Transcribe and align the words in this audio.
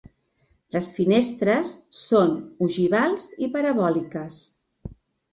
Les 0.75 0.85
finestres 0.93 1.73
són 1.97 2.33
ogivals 2.67 3.27
i 3.49 3.51
parabòliques. 3.57 4.41